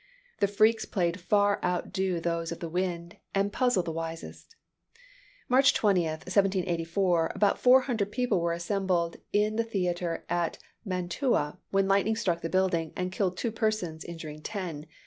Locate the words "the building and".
12.41-13.11